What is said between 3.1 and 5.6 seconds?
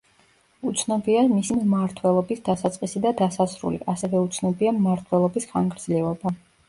დასასრული, ასევე უცნობია მმართველობის